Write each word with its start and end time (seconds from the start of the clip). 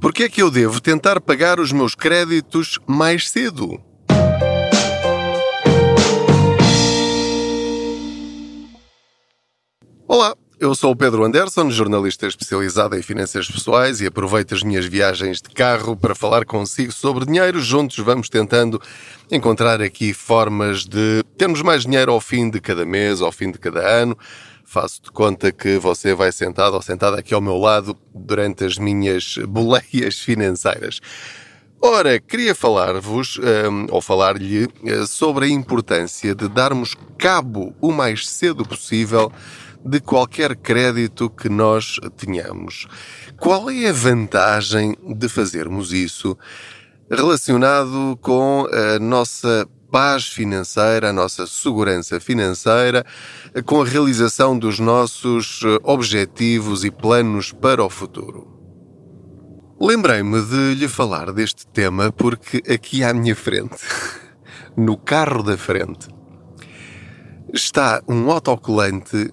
Por 0.00 0.12
que 0.12 0.22
é 0.22 0.28
que 0.28 0.40
eu 0.40 0.48
devo 0.48 0.80
tentar 0.80 1.20
pagar 1.20 1.58
os 1.58 1.72
meus 1.72 1.96
créditos 1.96 2.78
mais 2.86 3.28
cedo? 3.28 3.82
Olá, 10.06 10.36
eu 10.60 10.72
sou 10.76 10.92
o 10.92 10.96
Pedro 10.96 11.24
Anderson, 11.24 11.68
jornalista 11.70 12.28
especializado 12.28 12.96
em 12.96 13.02
finanças 13.02 13.50
pessoais 13.50 14.00
e 14.00 14.06
aproveito 14.06 14.54
as 14.54 14.62
minhas 14.62 14.86
viagens 14.86 15.42
de 15.42 15.50
carro 15.50 15.96
para 15.96 16.14
falar 16.14 16.44
consigo 16.44 16.92
sobre 16.92 17.26
dinheiro. 17.26 17.60
Juntos 17.60 17.98
vamos 17.98 18.28
tentando 18.28 18.80
encontrar 19.28 19.82
aqui 19.82 20.14
formas 20.14 20.84
de 20.84 21.24
termos 21.36 21.60
mais 21.60 21.82
dinheiro 21.82 22.12
ao 22.12 22.20
fim 22.20 22.48
de 22.48 22.60
cada 22.60 22.86
mês, 22.86 23.20
ao 23.20 23.32
fim 23.32 23.50
de 23.50 23.58
cada 23.58 23.80
ano. 23.80 24.16
Faço 24.70 25.00
de 25.02 25.10
conta 25.10 25.50
que 25.50 25.78
você 25.78 26.14
vai 26.14 26.30
sentado 26.30 26.74
ou 26.74 26.82
sentada 26.82 27.18
aqui 27.18 27.32
ao 27.32 27.40
meu 27.40 27.56
lado 27.56 27.96
durante 28.14 28.66
as 28.66 28.76
minhas 28.76 29.38
boleias 29.48 30.20
financeiras. 30.20 31.00
Ora, 31.80 32.20
queria 32.20 32.54
falar-vos, 32.54 33.38
um, 33.38 33.86
ou 33.90 34.02
falar-lhe, 34.02 34.66
uh, 34.66 35.06
sobre 35.06 35.46
a 35.46 35.48
importância 35.48 36.34
de 36.34 36.50
darmos 36.50 36.94
cabo 37.16 37.74
o 37.80 37.90
mais 37.90 38.28
cedo 38.28 38.62
possível 38.62 39.32
de 39.82 40.00
qualquer 40.00 40.54
crédito 40.54 41.30
que 41.30 41.48
nós 41.48 41.98
tenhamos. 42.18 42.86
Qual 43.38 43.70
é 43.70 43.88
a 43.88 43.92
vantagem 43.92 44.94
de 45.16 45.30
fazermos 45.30 45.94
isso 45.94 46.36
relacionado 47.10 48.18
com 48.20 48.68
a 48.70 48.98
nossa 48.98 49.66
paz 49.90 50.26
financeira, 50.28 51.10
a 51.10 51.12
nossa 51.12 51.46
segurança 51.46 52.20
financeira, 52.20 53.04
com 53.64 53.80
a 53.82 53.84
realização 53.84 54.58
dos 54.58 54.78
nossos 54.78 55.60
objetivos 55.82 56.84
e 56.84 56.90
planos 56.90 57.52
para 57.52 57.84
o 57.84 57.90
futuro? 57.90 58.58
Lembrei-me 59.80 60.42
de 60.42 60.74
lhe 60.74 60.88
falar 60.88 61.32
deste 61.32 61.66
tema 61.66 62.10
porque 62.10 62.62
aqui 62.68 63.04
à 63.04 63.14
minha 63.14 63.36
frente, 63.36 63.76
no 64.76 64.96
carro 64.96 65.42
da 65.42 65.56
frente, 65.56 66.08
está 67.54 68.02
um 68.08 68.30
autocolante 68.30 69.32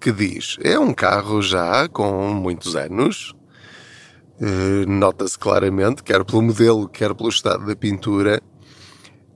que 0.00 0.12
diz: 0.12 0.56
é 0.62 0.78
um 0.78 0.92
carro 0.92 1.40
já 1.40 1.88
com 1.88 2.28
muitos 2.34 2.76
anos. 2.76 3.32
Uh, 4.40 4.86
Nota-se 4.86 5.38
claramente, 5.38 6.02
quer 6.02 6.24
pelo 6.24 6.42
modelo, 6.42 6.88
quer 6.88 7.14
pelo 7.14 7.28
estado 7.28 7.64
da 7.64 7.74
pintura, 7.74 8.42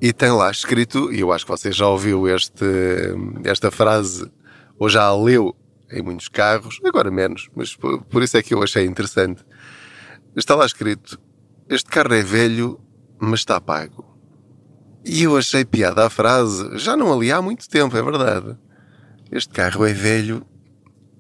e 0.01 0.13
tem 0.13 0.31
lá 0.31 0.51
escrito, 0.51 1.13
e 1.13 1.21
eu 1.21 1.31
acho 1.31 1.45
que 1.45 1.51
você 1.51 1.71
já 1.71 1.87
ouviu 1.87 2.27
este, 2.29 2.65
esta 3.45 3.71
frase, 3.71 4.31
ou 4.79 4.89
já 4.89 5.05
a 5.05 5.15
leu 5.15 5.55
em 5.93 6.03
muitos 6.03 6.29
carros, 6.29 6.81
agora 6.85 7.11
menos, 7.11 7.49
mas 7.55 7.77
por, 7.77 8.03
por 8.05 8.23
isso 8.23 8.37
é 8.37 8.43
que 8.43 8.55
eu 8.55 8.63
achei 8.63 8.87
interessante. 8.87 9.45
Está 10.35 10.55
lá 10.55 10.65
escrito: 10.65 11.21
Este 11.69 11.91
carro 11.91 12.15
é 12.15 12.23
velho, 12.23 12.81
mas 13.19 13.41
está 13.41 13.61
pago. 13.61 14.09
E 15.05 15.25
eu 15.25 15.37
achei 15.37 15.65
piada 15.65 16.07
a 16.07 16.11
frase, 16.11 16.79
já 16.79 16.97
não 16.97 17.13
ali 17.13 17.33
há 17.33 17.43
muito 17.43 17.69
tempo, 17.69 17.97
é 17.97 18.03
verdade. 18.03 18.57
Este 19.31 19.53
carro 19.53 19.85
é 19.85 19.93
velho, 19.93 20.47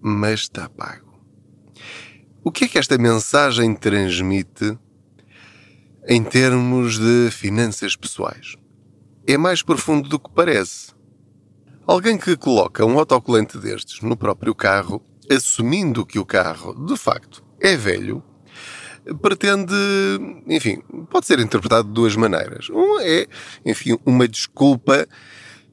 mas 0.00 0.40
está 0.40 0.68
pago. 0.68 1.20
O 2.42 2.50
que 2.50 2.64
é 2.64 2.68
que 2.68 2.78
esta 2.78 2.96
mensagem 2.96 3.74
transmite 3.74 4.78
em 6.08 6.22
termos 6.22 6.98
de 6.98 7.30
finanças 7.30 7.94
pessoais? 7.94 8.59
É 9.26 9.36
mais 9.36 9.62
profundo 9.62 10.08
do 10.08 10.18
que 10.18 10.30
parece. 10.30 10.92
Alguém 11.86 12.16
que 12.16 12.36
coloca 12.36 12.84
um 12.84 12.98
autocolante 12.98 13.58
destes 13.58 14.00
no 14.00 14.16
próprio 14.16 14.54
carro, 14.54 15.02
assumindo 15.30 16.06
que 16.06 16.18
o 16.18 16.24
carro, 16.24 16.74
de 16.86 16.96
facto, 16.96 17.42
é 17.60 17.76
velho, 17.76 18.22
pretende, 19.20 19.74
enfim, 20.46 20.82
pode 21.10 21.26
ser 21.26 21.40
interpretado 21.40 21.88
de 21.88 21.94
duas 21.94 22.16
maneiras. 22.16 22.68
Um 22.70 23.00
é, 23.00 23.26
enfim, 23.64 23.98
uma 24.04 24.28
desculpa 24.28 25.06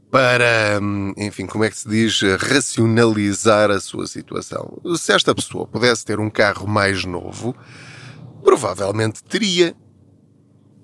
para, 0.09 0.79
enfim, 1.17 1.45
como 1.45 1.63
é 1.63 1.69
que 1.69 1.77
se 1.77 1.89
diz, 1.89 2.21
racionalizar 2.39 3.69
a 3.69 3.79
sua 3.79 4.07
situação. 4.07 4.81
Se 4.95 5.13
esta 5.13 5.35
pessoa 5.35 5.67
pudesse 5.67 6.05
ter 6.05 6.19
um 6.19 6.29
carro 6.29 6.67
mais 6.67 7.05
novo, 7.05 7.55
provavelmente 8.43 9.23
teria. 9.23 9.75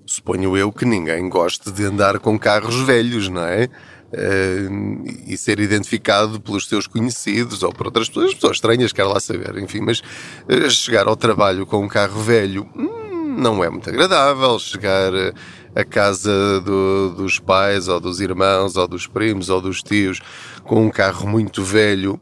Suponho 0.06 0.56
eu 0.56 0.70
que 0.70 0.84
ninguém 0.84 1.28
goste 1.28 1.70
de 1.70 1.84
andar 1.84 2.18
com 2.18 2.38
carros 2.38 2.76
velhos, 2.82 3.28
não 3.28 3.44
é? 3.44 3.68
Uh, 4.12 5.02
e 5.26 5.36
ser 5.36 5.58
identificado 5.58 6.40
pelos 6.40 6.68
seus 6.68 6.86
conhecidos 6.86 7.64
ou 7.64 7.72
por 7.72 7.86
outras 7.86 8.08
pessoas, 8.08 8.34
pessoas 8.34 8.56
estranhas, 8.58 8.92
quer 8.92 9.04
lá 9.04 9.18
saber, 9.18 9.58
enfim, 9.58 9.80
mas 9.80 10.00
uh, 10.48 10.70
chegar 10.70 11.08
ao 11.08 11.16
trabalho 11.16 11.66
com 11.66 11.82
um 11.84 11.88
carro 11.88 12.20
velho 12.20 12.68
hum, 12.76 13.34
não 13.36 13.64
é 13.64 13.68
muito 13.68 13.88
agradável. 13.88 14.58
Chegar 14.58 15.12
uh, 15.12 15.34
a 15.74 15.84
casa 15.84 16.60
do, 16.60 17.10
dos 17.16 17.38
pais, 17.38 17.88
ou 17.88 17.98
dos 17.98 18.20
irmãos, 18.20 18.76
ou 18.76 18.86
dos 18.86 19.06
primos, 19.06 19.48
ou 19.48 19.60
dos 19.60 19.82
tios, 19.82 20.20
com 20.62 20.86
um 20.86 20.90
carro 20.90 21.26
muito 21.26 21.62
velho, 21.62 22.20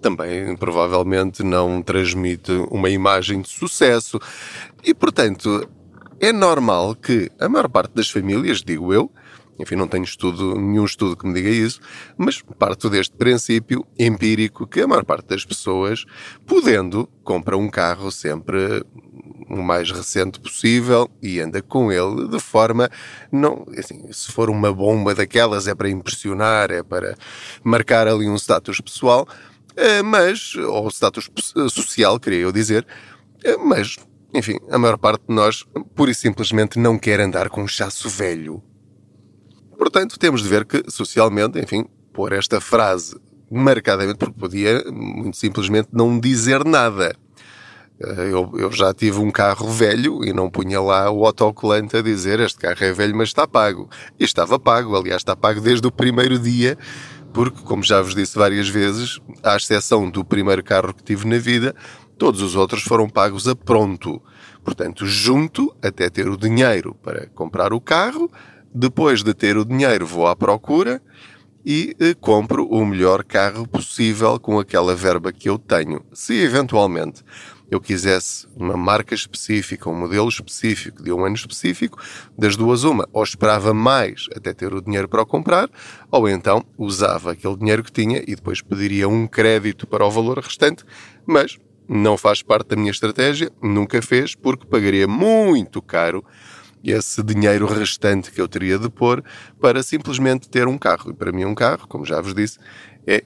também 0.00 0.56
provavelmente 0.56 1.42
não 1.42 1.82
transmite 1.82 2.52
uma 2.70 2.88
imagem 2.88 3.42
de 3.42 3.48
sucesso. 3.48 4.18
E, 4.82 4.94
portanto, 4.94 5.68
é 6.20 6.32
normal 6.32 6.94
que 6.94 7.30
a 7.40 7.48
maior 7.48 7.68
parte 7.68 7.94
das 7.94 8.10
famílias, 8.10 8.62
digo 8.62 8.92
eu, 8.92 9.10
enfim, 9.58 9.76
não 9.76 9.86
tenho 9.86 10.04
estudo, 10.04 10.56
nenhum 10.56 10.84
estudo 10.84 11.16
que 11.16 11.26
me 11.26 11.34
diga 11.34 11.48
isso, 11.48 11.80
mas 12.16 12.42
parto 12.58 12.90
deste 12.90 13.14
princípio 13.16 13.86
empírico 13.98 14.66
que 14.66 14.80
a 14.80 14.86
maior 14.86 15.04
parte 15.04 15.28
das 15.28 15.44
pessoas, 15.44 16.04
podendo, 16.46 17.08
compra 17.22 17.56
um 17.56 17.68
carro 17.68 18.10
sempre 18.10 18.84
o 19.48 19.62
mais 19.62 19.90
recente 19.90 20.40
possível 20.40 21.08
e 21.22 21.40
anda 21.40 21.60
com 21.62 21.92
ele 21.92 22.28
de 22.28 22.40
forma 22.40 22.90
não 23.30 23.66
assim, 23.76 24.10
se 24.10 24.32
for 24.32 24.48
uma 24.48 24.72
bomba 24.72 25.14
daquelas 25.14 25.68
é 25.68 25.74
para 25.74 25.88
impressionar 25.88 26.70
é 26.70 26.82
para 26.82 27.14
marcar 27.62 28.08
ali 28.08 28.28
um 28.28 28.36
status 28.36 28.80
pessoal 28.80 29.28
eh, 29.76 30.02
mas 30.02 30.54
ou 30.56 30.88
status 30.88 31.30
social 31.70 32.18
queria 32.18 32.40
eu 32.40 32.52
dizer 32.52 32.86
eh, 33.44 33.56
mas 33.58 33.98
enfim 34.34 34.58
a 34.70 34.78
maior 34.78 34.98
parte 34.98 35.22
de 35.28 35.34
nós 35.34 35.64
pura 35.94 36.10
e 36.10 36.14
simplesmente 36.14 36.78
não 36.78 36.98
quer 36.98 37.20
andar 37.20 37.48
com 37.48 37.62
um 37.62 37.68
chasso 37.68 38.08
velho 38.08 38.62
portanto 39.78 40.18
temos 40.18 40.42
de 40.42 40.48
ver 40.48 40.64
que 40.64 40.82
socialmente 40.90 41.58
enfim 41.58 41.86
pôr 42.12 42.32
esta 42.32 42.60
frase 42.60 43.16
marcadamente 43.50 44.18
porque 44.18 44.38
podia 44.38 44.84
muito 44.90 45.36
simplesmente 45.36 45.88
não 45.92 46.18
dizer 46.18 46.64
nada 46.64 47.16
eh, 48.00 48.28
eu, 48.32 48.52
eu, 48.56 48.72
já 48.72 48.92
tive 48.92 49.18
um 49.20 49.30
carro 49.30 49.68
velho 49.68 50.24
e 50.24 50.32
não 50.32 50.50
punha 50.50 50.80
lá 50.80 51.10
o 51.10 51.24
autocolante 51.24 51.96
a 51.96 52.02
dizer 52.02 52.40
este 52.40 52.58
carro 52.58 52.76
é 52.80 52.92
velho, 52.92 53.16
mas 53.16 53.28
está 53.28 53.46
pago. 53.46 53.88
E 54.18 54.24
estava 54.24 54.58
pago, 54.58 54.96
aliás, 54.96 55.20
está 55.20 55.36
pago 55.36 55.60
desde 55.60 55.86
o 55.86 55.92
primeiro 55.92 56.38
dia, 56.38 56.76
porque, 57.32 57.62
como 57.62 57.82
já 57.82 58.00
vos 58.02 58.14
disse 58.14 58.36
várias 58.36 58.68
vezes, 58.68 59.20
à 59.42 59.56
exceção 59.56 60.10
do 60.10 60.24
primeiro 60.24 60.62
carro 60.62 60.92
que 60.92 61.04
tive 61.04 61.26
na 61.26 61.38
vida, 61.38 61.74
todos 62.18 62.40
os 62.42 62.54
outros 62.56 62.82
foram 62.82 63.08
pagos 63.08 63.46
a 63.48 63.54
pronto. 63.54 64.20
Portanto, 64.62 65.06
junto 65.06 65.74
até 65.82 66.08
ter 66.08 66.28
o 66.28 66.36
dinheiro 66.36 66.94
para 67.02 67.26
comprar 67.28 67.72
o 67.72 67.80
carro, 67.80 68.30
depois 68.74 69.22
de 69.22 69.34
ter 69.34 69.56
o 69.56 69.64
dinheiro, 69.64 70.06
vou 70.06 70.26
à 70.26 70.34
procura 70.34 71.00
e 71.64 71.96
eh, 71.98 72.14
compro 72.14 72.66
o 72.66 72.84
melhor 72.84 73.24
carro 73.24 73.66
possível 73.66 74.38
com 74.38 74.58
aquela 74.58 74.94
verba 74.94 75.32
que 75.32 75.48
eu 75.48 75.58
tenho. 75.58 76.04
Se 76.12 76.34
eventualmente 76.34 77.22
eu 77.70 77.80
quisesse 77.80 78.46
uma 78.54 78.76
marca 78.76 79.14
específica, 79.14 79.88
um 79.88 79.94
modelo 79.94 80.28
específico, 80.28 81.02
de 81.02 81.10
um 81.12 81.24
ano 81.24 81.34
específico, 81.34 81.98
das 82.36 82.56
duas 82.56 82.84
uma, 82.84 83.08
ou 83.12 83.22
esperava 83.22 83.72
mais 83.72 84.26
até 84.36 84.52
ter 84.52 84.74
o 84.74 84.82
dinheiro 84.82 85.08
para 85.08 85.22
o 85.22 85.26
comprar, 85.26 85.68
ou 86.10 86.28
então 86.28 86.64
usava 86.76 87.32
aquele 87.32 87.56
dinheiro 87.56 87.82
que 87.82 87.92
tinha 87.92 88.18
e 88.18 88.34
depois 88.34 88.60
pediria 88.60 89.08
um 89.08 89.26
crédito 89.26 89.86
para 89.86 90.04
o 90.04 90.10
valor 90.10 90.38
restante, 90.38 90.84
mas 91.26 91.58
não 91.88 92.16
faz 92.16 92.42
parte 92.42 92.68
da 92.68 92.76
minha 92.76 92.90
estratégia, 92.90 93.50
nunca 93.62 94.00
fez, 94.00 94.34
porque 94.34 94.66
pagaria 94.66 95.06
muito 95.06 95.82
caro 95.82 96.24
esse 96.82 97.22
dinheiro 97.22 97.66
restante 97.66 98.30
que 98.30 98.40
eu 98.40 98.46
teria 98.46 98.78
de 98.78 98.90
pôr 98.90 99.24
para 99.60 99.82
simplesmente 99.82 100.48
ter 100.48 100.68
um 100.68 100.76
carro. 100.76 101.10
E 101.10 101.14
para 101.14 101.32
mim 101.32 101.44
um 101.44 101.54
carro, 101.54 101.86
como 101.88 102.04
já 102.04 102.20
vos 102.20 102.34
disse, 102.34 102.58
é, 103.06 103.24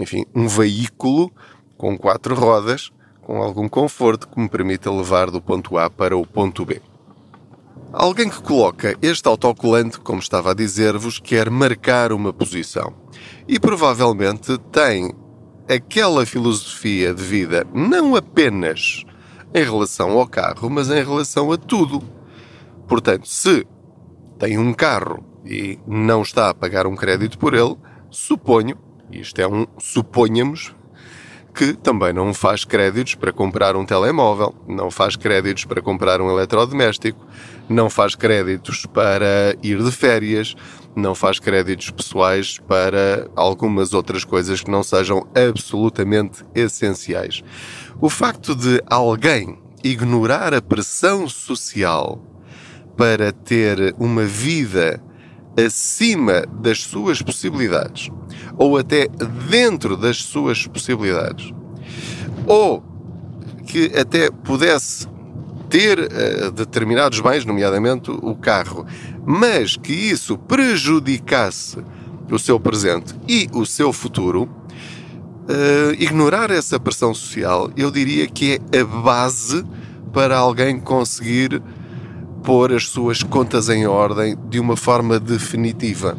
enfim, 0.00 0.24
um 0.34 0.48
veículo 0.48 1.32
com 1.76 1.96
quatro 1.96 2.34
rodas 2.34 2.90
com 3.28 3.42
algum 3.42 3.68
conforto 3.68 4.26
que 4.26 4.40
me 4.40 4.48
permita 4.48 4.90
levar 4.90 5.30
do 5.30 5.38
ponto 5.38 5.76
A 5.76 5.90
para 5.90 6.16
o 6.16 6.26
ponto 6.26 6.64
B. 6.64 6.80
Alguém 7.92 8.30
que 8.30 8.40
coloca 8.40 8.96
este 9.02 9.28
autocolante, 9.28 10.00
como 10.00 10.18
estava 10.18 10.50
a 10.50 10.54
dizer-vos, 10.54 11.18
quer 11.18 11.50
marcar 11.50 12.10
uma 12.10 12.32
posição. 12.32 12.94
E 13.46 13.60
provavelmente 13.60 14.56
tem 14.72 15.14
aquela 15.68 16.24
filosofia 16.24 17.12
de 17.12 17.22
vida 17.22 17.66
não 17.74 18.16
apenas 18.16 19.04
em 19.54 19.62
relação 19.62 20.18
ao 20.18 20.26
carro, 20.26 20.68
mas 20.70 20.90
em 20.90 21.02
relação 21.02 21.52
a 21.52 21.56
tudo. 21.56 22.02
Portanto, 22.86 23.28
se 23.28 23.66
tem 24.38 24.58
um 24.58 24.72
carro 24.72 25.24
e 25.44 25.78
não 25.86 26.22
está 26.22 26.50
a 26.50 26.54
pagar 26.54 26.86
um 26.86 26.96
crédito 26.96 27.38
por 27.38 27.54
ele, 27.54 27.76
suponho, 28.10 28.76
isto 29.10 29.40
é 29.40 29.46
um 29.46 29.66
suponhamos, 29.78 30.74
que 31.58 31.72
também 31.72 32.12
não 32.12 32.32
faz 32.32 32.64
créditos 32.64 33.16
para 33.16 33.32
comprar 33.32 33.74
um 33.74 33.84
telemóvel, 33.84 34.54
não 34.68 34.92
faz 34.92 35.16
créditos 35.16 35.64
para 35.64 35.82
comprar 35.82 36.20
um 36.20 36.30
eletrodoméstico, 36.30 37.18
não 37.68 37.90
faz 37.90 38.14
créditos 38.14 38.86
para 38.86 39.56
ir 39.60 39.82
de 39.82 39.90
férias, 39.90 40.54
não 40.94 41.16
faz 41.16 41.40
créditos 41.40 41.90
pessoais 41.90 42.58
para 42.60 43.28
algumas 43.34 43.92
outras 43.92 44.22
coisas 44.22 44.62
que 44.62 44.70
não 44.70 44.84
sejam 44.84 45.26
absolutamente 45.34 46.44
essenciais. 46.54 47.42
O 48.00 48.08
facto 48.08 48.54
de 48.54 48.80
alguém 48.86 49.58
ignorar 49.82 50.54
a 50.54 50.62
pressão 50.62 51.28
social 51.28 52.22
para 52.96 53.32
ter 53.32 53.96
uma 53.98 54.22
vida 54.24 55.02
acima 55.66 56.44
das 56.60 56.82
suas 56.82 57.20
possibilidades, 57.20 58.10
ou 58.56 58.76
até 58.76 59.08
dentro 59.48 59.96
das 59.96 60.18
suas 60.18 60.66
possibilidades, 60.66 61.52
ou 62.46 62.82
que 63.66 63.92
até 63.98 64.30
pudesse 64.30 65.06
ter 65.68 65.98
uh, 65.98 66.50
determinados 66.50 67.20
bens, 67.20 67.44
nomeadamente 67.44 68.10
o 68.10 68.34
carro, 68.34 68.86
mas 69.26 69.76
que 69.76 69.92
isso 69.92 70.38
prejudicasse 70.38 71.78
o 72.30 72.38
seu 72.38 72.58
presente 72.58 73.14
e 73.26 73.48
o 73.52 73.66
seu 73.66 73.92
futuro, 73.92 74.44
uh, 74.44 75.92
ignorar 75.98 76.50
essa 76.50 76.78
pressão 76.80 77.12
social, 77.14 77.70
eu 77.76 77.90
diria 77.90 78.26
que 78.26 78.60
é 78.72 78.80
a 78.80 78.84
base 78.84 79.64
para 80.12 80.38
alguém 80.38 80.80
conseguir 80.80 81.62
pôr 82.42 82.72
as 82.72 82.88
suas 82.88 83.22
contas 83.22 83.68
em 83.68 83.86
ordem 83.86 84.36
de 84.48 84.58
uma 84.58 84.76
forma 84.76 85.18
definitiva. 85.18 86.16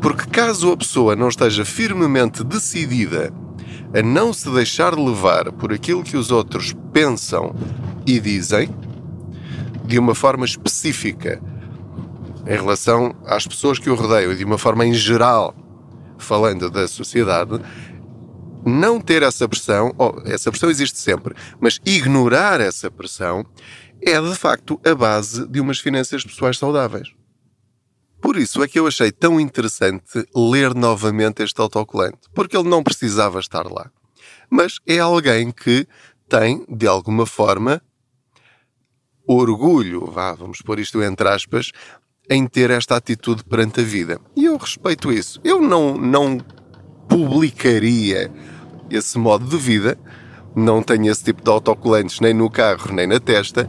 Porque 0.00 0.26
caso 0.26 0.72
a 0.72 0.76
pessoa 0.76 1.16
não 1.16 1.28
esteja 1.28 1.64
firmemente 1.64 2.42
decidida 2.44 3.32
a 3.94 4.02
não 4.02 4.32
se 4.32 4.50
deixar 4.50 4.98
levar 4.98 5.52
por 5.52 5.72
aquilo 5.72 6.02
que 6.02 6.16
os 6.16 6.30
outros 6.30 6.74
pensam 6.92 7.54
e 8.06 8.18
dizem, 8.18 8.68
de 9.84 9.98
uma 9.98 10.14
forma 10.14 10.44
específica, 10.44 11.40
em 12.46 12.56
relação 12.56 13.14
às 13.26 13.46
pessoas 13.46 13.78
que 13.78 13.90
o 13.90 13.94
rodeiam 13.94 14.32
e 14.32 14.36
de 14.36 14.44
uma 14.44 14.58
forma 14.58 14.84
em 14.86 14.94
geral, 14.94 15.54
falando 16.18 16.70
da 16.70 16.88
sociedade, 16.88 17.60
não 18.64 19.00
ter 19.00 19.22
essa 19.22 19.48
pressão, 19.48 19.92
essa 20.24 20.50
pressão 20.50 20.70
existe 20.70 20.98
sempre, 20.98 21.34
mas 21.60 21.80
ignorar 21.84 22.60
essa 22.60 22.90
pressão 22.90 23.44
é 24.04 24.20
de 24.20 24.34
facto 24.34 24.80
a 24.84 24.94
base 24.94 25.46
de 25.46 25.60
umas 25.60 25.78
finanças 25.78 26.24
pessoais 26.24 26.58
saudáveis. 26.58 27.12
Por 28.20 28.36
isso 28.36 28.62
é 28.62 28.68
que 28.68 28.78
eu 28.78 28.86
achei 28.86 29.10
tão 29.10 29.40
interessante 29.40 30.24
ler 30.34 30.74
novamente 30.74 31.42
este 31.42 31.60
autocolante, 31.60 32.20
porque 32.32 32.56
ele 32.56 32.68
não 32.68 32.82
precisava 32.82 33.40
estar 33.40 33.66
lá. 33.66 33.90
Mas 34.48 34.78
é 34.86 34.98
alguém 34.98 35.50
que 35.50 35.86
tem, 36.28 36.64
de 36.68 36.86
alguma 36.86 37.26
forma, 37.26 37.82
orgulho, 39.26 40.06
vá, 40.06 40.34
vamos 40.34 40.62
pôr 40.62 40.78
isto 40.78 41.02
entre 41.02 41.28
aspas, 41.28 41.72
em 42.30 42.46
ter 42.46 42.70
esta 42.70 42.96
atitude 42.96 43.44
perante 43.44 43.80
a 43.80 43.84
vida. 43.84 44.20
E 44.36 44.44
eu 44.44 44.56
respeito 44.56 45.12
isso. 45.12 45.40
Eu 45.42 45.60
não, 45.60 45.96
não 45.96 46.38
publicaria 47.08 48.32
esse 48.90 49.18
modo 49.18 49.46
de 49.46 49.56
vida, 49.56 49.98
não 50.54 50.82
tenho 50.82 51.10
esse 51.10 51.24
tipo 51.24 51.42
de 51.42 51.50
autocolantes 51.50 52.20
nem 52.20 52.34
no 52.34 52.50
carro 52.50 52.92
nem 52.92 53.06
na 53.06 53.18
testa, 53.18 53.68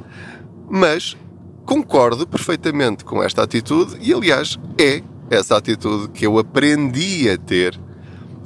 mas 0.70 1.18
concordo 1.66 2.28
perfeitamente 2.28 3.06
com 3.06 3.24
esta 3.24 3.44
atitude 3.44 3.98
e, 4.02 4.14
aliás, 4.14 4.60
é 4.80 5.02
essa 5.30 5.58
atitude 5.58 6.10
que 6.10 6.26
eu 6.26 6.38
aprendi 6.38 7.30
a 7.30 7.38
ter 7.38 7.80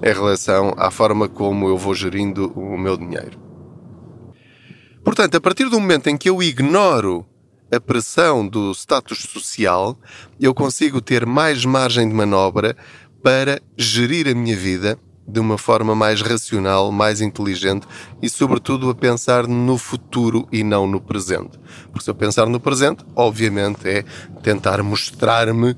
em 0.03 0.13
relação 0.13 0.73
à 0.77 0.91
forma 0.91 1.27
como 1.27 1.67
eu 1.67 1.77
vou 1.77 1.95
gerindo 1.95 2.51
o 2.55 2.77
meu 2.77 2.95
dinheiro. 2.97 3.39
Portanto, 5.03 5.35
a 5.35 5.41
partir 5.41 5.69
do 5.69 5.79
momento 5.79 6.07
em 6.07 6.17
que 6.17 6.29
eu 6.29 6.43
ignoro 6.43 7.25
a 7.71 7.79
pressão 7.79 8.47
do 8.47 8.71
status 8.71 9.19
social, 9.23 9.97
eu 10.39 10.53
consigo 10.53 11.01
ter 11.01 11.25
mais 11.25 11.65
margem 11.65 12.07
de 12.07 12.13
manobra 12.13 12.75
para 13.23 13.61
gerir 13.75 14.27
a 14.27 14.35
minha 14.35 14.55
vida 14.55 14.97
de 15.27 15.39
uma 15.39 15.57
forma 15.57 15.93
mais 15.93 16.21
racional, 16.21 16.91
mais 16.91 17.19
inteligente 17.19 17.85
e, 18.21 18.29
sobretudo, 18.29 18.89
a 18.89 18.95
pensar 18.95 19.45
no 19.45 19.77
futuro 19.77 20.47
e 20.51 20.63
não 20.63 20.87
no 20.87 21.01
presente. 21.01 21.59
Porque 21.91 22.05
se 22.05 22.09
eu 22.09 22.15
pensar 22.15 22.47
no 22.47 22.59
presente, 22.59 23.03
obviamente 23.15 23.87
é 23.87 24.03
tentar 24.41 24.81
mostrar-me 24.81 25.75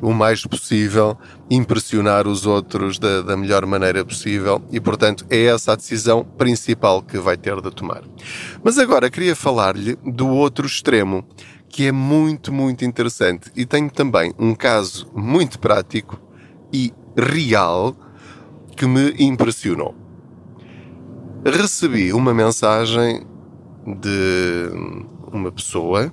o 0.00 0.12
mais 0.12 0.44
possível, 0.44 1.16
impressionar 1.50 2.28
os 2.28 2.46
outros 2.46 2.98
da, 2.98 3.22
da, 3.22 3.36
melhor 3.36 3.64
maneira 3.64 4.04
possível 4.04 4.62
e, 4.70 4.78
portanto, 4.78 5.24
é 5.30 5.44
essa 5.44 5.72
a 5.72 5.76
decisão 5.76 6.22
principal 6.22 7.02
que 7.02 7.18
vai 7.18 7.36
ter 7.36 7.60
de 7.60 7.70
tomar. 7.70 8.02
Mas 8.62 8.78
agora 8.78 9.10
queria 9.10 9.34
falar-lhe 9.34 9.96
do 10.04 10.28
outro 10.28 10.66
extremo, 10.66 11.24
que 11.68 11.86
é 11.86 11.92
muito, 11.92 12.52
muito 12.52 12.84
interessante 12.84 13.50
e 13.56 13.64
tenho 13.64 13.90
também 13.90 14.34
um 14.38 14.54
caso 14.54 15.10
muito 15.14 15.58
prático 15.58 16.20
e 16.72 16.92
real 17.16 17.96
que 18.76 18.86
me 18.86 19.14
impressionou. 19.18 19.94
Recebi 21.44 22.12
uma 22.12 22.34
mensagem 22.34 23.26
de 23.86 24.70
uma 25.32 25.50
pessoa 25.50 26.12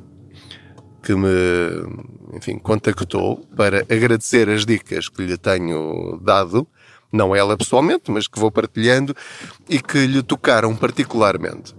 que 1.01 1.13
me, 1.13 1.27
enfim, 2.33 2.57
contactou 2.57 3.45
para 3.55 3.79
agradecer 3.81 4.47
as 4.49 4.65
dicas 4.65 5.09
que 5.09 5.23
lhe 5.23 5.37
tenho 5.37 6.19
dado, 6.23 6.65
não 7.11 7.35
ela 7.35 7.57
pessoalmente, 7.57 8.09
mas 8.09 8.27
que 8.27 8.39
vou 8.39 8.49
partilhando 8.49 9.13
e 9.67 9.81
que 9.81 10.05
lhe 10.07 10.23
tocaram 10.23 10.75
particularmente. 10.75 11.75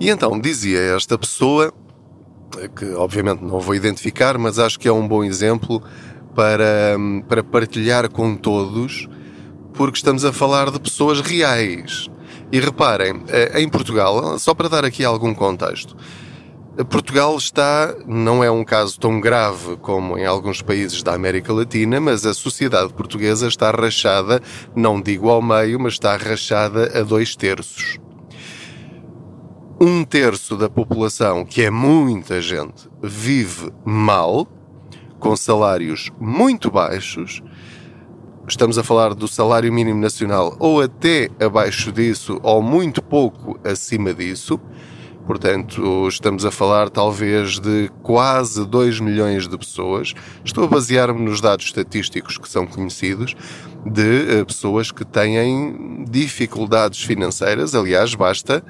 E 0.00 0.10
então 0.10 0.38
dizia 0.38 0.78
esta 0.96 1.16
pessoa, 1.16 1.72
que 2.74 2.86
obviamente 2.94 3.42
não 3.42 3.60
vou 3.60 3.74
identificar, 3.74 4.36
mas 4.36 4.58
acho 4.58 4.78
que 4.78 4.88
é 4.88 4.92
um 4.92 5.06
bom 5.06 5.22
exemplo 5.22 5.82
para, 6.34 6.96
para 7.28 7.44
partilhar 7.44 8.10
com 8.10 8.34
todos 8.34 9.08
porque 9.76 9.98
estamos 9.98 10.24
a 10.24 10.32
falar 10.32 10.70
de 10.70 10.80
pessoas 10.80 11.20
reais. 11.20 12.08
E 12.50 12.58
reparem, 12.60 13.22
eh, 13.28 13.60
em 13.60 13.68
Portugal, 13.68 14.38
só 14.38 14.54
para 14.54 14.68
dar 14.68 14.84
aqui 14.84 15.04
algum 15.04 15.34
contexto, 15.34 15.96
Portugal 16.84 17.36
está, 17.36 17.94
não 18.06 18.44
é 18.44 18.50
um 18.50 18.62
caso 18.62 19.00
tão 19.00 19.18
grave 19.18 19.76
como 19.78 20.18
em 20.18 20.26
alguns 20.26 20.60
países 20.60 21.02
da 21.02 21.14
América 21.14 21.52
Latina, 21.52 21.98
mas 22.00 22.26
a 22.26 22.34
sociedade 22.34 22.92
portuguesa 22.92 23.48
está 23.48 23.70
rachada, 23.70 24.42
não 24.74 25.00
digo 25.00 25.30
ao 25.30 25.40
meio, 25.40 25.80
mas 25.80 25.94
está 25.94 26.16
rachada 26.16 26.98
a 26.98 27.02
dois 27.02 27.34
terços. 27.34 27.98
Um 29.80 30.04
terço 30.04 30.56
da 30.56 30.68
população, 30.68 31.44
que 31.44 31.62
é 31.62 31.70
muita 31.70 32.42
gente, 32.42 32.88
vive 33.02 33.72
mal, 33.84 34.46
com 35.18 35.34
salários 35.34 36.10
muito 36.20 36.70
baixos, 36.70 37.42
estamos 38.48 38.78
a 38.78 38.82
falar 38.84 39.14
do 39.14 39.26
salário 39.26 39.72
mínimo 39.72 40.00
nacional 40.00 40.56
ou 40.58 40.80
até 40.80 41.28
abaixo 41.40 41.90
disso 41.90 42.38
ou 42.42 42.62
muito 42.62 43.02
pouco 43.02 43.58
acima 43.64 44.14
disso. 44.14 44.60
Portanto, 45.26 46.06
estamos 46.06 46.44
a 46.44 46.52
falar 46.52 46.88
talvez 46.88 47.58
de 47.58 47.90
quase 48.02 48.64
2 48.64 49.00
milhões 49.00 49.48
de 49.48 49.58
pessoas. 49.58 50.14
Estou 50.44 50.64
a 50.64 50.68
basear-me 50.68 51.20
nos 51.20 51.40
dados 51.40 51.64
estatísticos 51.64 52.38
que 52.38 52.48
são 52.48 52.64
conhecidos 52.64 53.34
de 53.84 54.38
eh, 54.38 54.44
pessoas 54.44 54.92
que 54.92 55.04
têm 55.04 56.04
dificuldades 56.08 57.02
financeiras. 57.02 57.74
Aliás, 57.74 58.14
basta 58.14 58.62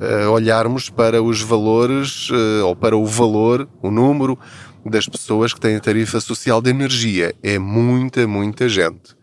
uh, 0.00 0.30
olharmos 0.30 0.88
para 0.88 1.22
os 1.22 1.42
valores 1.42 2.30
uh, 2.30 2.66
ou 2.66 2.74
para 2.74 2.96
o 2.96 3.04
valor, 3.04 3.68
o 3.82 3.90
número 3.90 4.38
das 4.84 5.08
pessoas 5.08 5.52
que 5.52 5.60
têm 5.60 5.76
a 5.76 5.80
tarifa 5.80 6.20
social 6.20 6.60
de 6.60 6.70
energia. 6.70 7.34
É 7.42 7.58
muita, 7.58 8.26
muita 8.26 8.68
gente. 8.68 9.16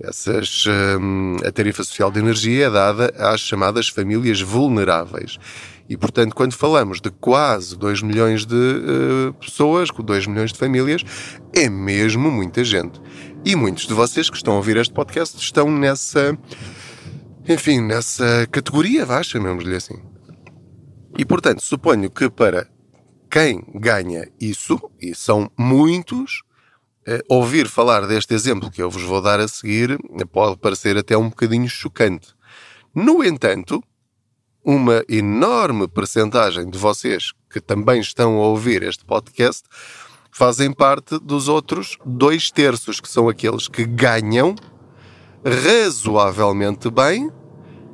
Essas, 0.00 0.64
hum, 1.00 1.36
a 1.44 1.50
tarifa 1.50 1.82
social 1.82 2.10
de 2.10 2.20
energia 2.20 2.66
é 2.66 2.70
dada 2.70 3.12
às 3.18 3.40
chamadas 3.40 3.88
famílias 3.88 4.40
vulneráveis. 4.40 5.38
E, 5.88 5.96
portanto, 5.96 6.34
quando 6.34 6.52
falamos 6.52 7.00
de 7.00 7.10
quase 7.10 7.76
2 7.76 8.02
milhões 8.02 8.44
de 8.44 8.54
uh, 8.54 9.32
pessoas, 9.34 9.88
2 9.90 10.26
milhões 10.26 10.52
de 10.52 10.58
famílias, 10.58 11.02
é 11.52 11.68
mesmo 11.68 12.30
muita 12.30 12.62
gente. 12.62 13.00
E 13.44 13.56
muitos 13.56 13.86
de 13.86 13.94
vocês 13.94 14.28
que 14.28 14.36
estão 14.36 14.54
a 14.54 14.56
ouvir 14.58 14.76
este 14.76 14.92
podcast 14.92 15.36
estão 15.38 15.70
nessa, 15.70 16.38
enfim, 17.48 17.80
nessa 17.80 18.46
categoria, 18.50 19.06
vá, 19.06 19.22
chamemos-lhe 19.22 19.74
assim. 19.74 19.98
E, 21.16 21.24
portanto, 21.24 21.62
suponho 21.62 22.10
que 22.10 22.28
para 22.28 22.68
quem 23.30 23.62
ganha 23.74 24.28
isso, 24.40 24.78
e 25.00 25.14
são 25.14 25.50
muitos, 25.56 26.42
eh, 27.06 27.22
ouvir 27.28 27.68
falar 27.68 28.06
deste 28.06 28.34
exemplo 28.34 28.70
que 28.70 28.82
eu 28.82 28.90
vos 28.90 29.02
vou 29.02 29.20
dar 29.20 29.40
a 29.40 29.48
seguir 29.48 29.98
pode 30.32 30.58
parecer 30.58 30.96
até 30.96 31.16
um 31.16 31.28
bocadinho 31.28 31.68
chocante. 31.68 32.34
No 32.94 33.22
entanto, 33.24 33.82
uma 34.64 35.02
enorme 35.08 35.88
percentagem 35.88 36.68
de 36.68 36.78
vocês 36.78 37.32
que 37.50 37.60
também 37.60 38.00
estão 38.00 38.36
a 38.38 38.46
ouvir 38.48 38.82
este 38.82 39.04
podcast 39.04 39.62
fazem 40.30 40.72
parte 40.72 41.18
dos 41.18 41.48
outros 41.48 41.96
dois 42.04 42.50
terços, 42.50 43.00
que 43.00 43.08
são 43.08 43.28
aqueles 43.28 43.66
que 43.66 43.84
ganham 43.84 44.54
razoavelmente 45.44 46.90
bem, 46.90 47.30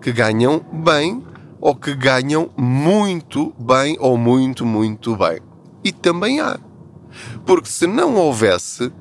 que 0.02 0.12
ganham 0.12 0.58
bem 0.58 1.24
ou 1.64 1.74
que 1.74 1.94
ganham 1.94 2.50
muito 2.58 3.54
bem 3.58 3.96
ou 3.98 4.18
muito, 4.18 4.66
muito 4.66 5.16
bem. 5.16 5.38
E 5.82 5.90
também 5.90 6.38
há. 6.38 6.58
Porque 7.46 7.70
se 7.70 7.86
não 7.86 8.16
houvesse, 8.16 8.92